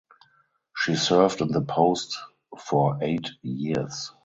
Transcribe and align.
She 0.75 0.95
served 0.95 1.41
in 1.41 1.49
the 1.51 1.61
post 1.61 2.17
for 2.57 2.97
eight 3.03 3.29
years. 3.43 4.11